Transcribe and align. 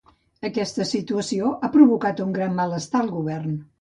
Aquesta 0.47 0.85
situació 0.91 1.51
ha 1.67 1.71
provocat 1.77 2.23
un 2.25 2.33
gran 2.39 2.57
malestar 2.61 3.03
al 3.05 3.13
Govern. 3.19 3.55